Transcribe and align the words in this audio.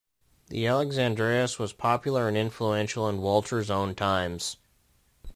The 0.47 0.65
"Alexandreis" 0.65 1.59
was 1.59 1.73
popular 1.73 2.27
and 2.27 2.35
influential 2.35 3.07
in 3.07 3.21
Walter's 3.21 3.69
own 3.69 3.93
times. 3.93 4.57